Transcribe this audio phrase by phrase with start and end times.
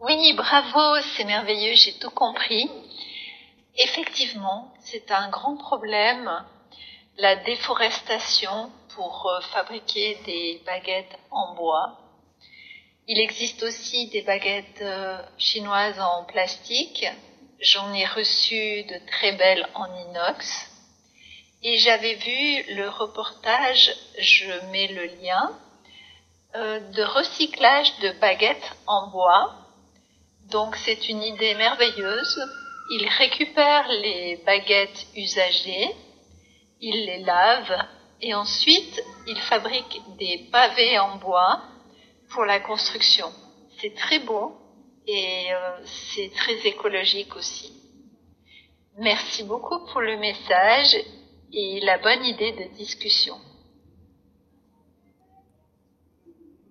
[0.00, 2.70] Oui, bravo, c'est merveilleux, j'ai tout compris.
[3.76, 6.30] Effectivement, c'est un grand problème,
[7.16, 11.98] la déforestation pour euh, fabriquer des baguettes en bois.
[13.08, 17.04] Il existe aussi des baguettes euh, chinoises en plastique.
[17.60, 20.70] J'en ai reçu de très belles en inox.
[21.64, 25.58] Et j'avais vu le reportage, je mets le lien,
[26.54, 29.64] euh, de recyclage de baguettes en bois
[30.50, 32.40] donc c'est une idée merveilleuse.
[32.90, 35.90] Il récupère les baguettes usagées,
[36.80, 37.86] il les lave
[38.22, 41.62] et ensuite il fabrique des pavés en bois
[42.30, 43.30] pour la construction.
[43.78, 44.56] C'est très beau
[45.06, 47.72] et euh, c'est très écologique aussi.
[48.98, 50.96] Merci beaucoup pour le message
[51.52, 53.36] et la bonne idée de discussion.